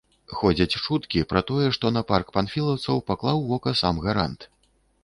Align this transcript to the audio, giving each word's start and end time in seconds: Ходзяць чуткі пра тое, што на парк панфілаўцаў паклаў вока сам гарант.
Ходзяць 0.37 0.77
чуткі 0.85 1.21
пра 1.33 1.43
тое, 1.51 1.67
што 1.77 1.91
на 1.99 2.03
парк 2.13 2.35
панфілаўцаў 2.39 3.05
паклаў 3.13 3.47
вока 3.53 3.77
сам 3.85 4.05
гарант. 4.09 4.53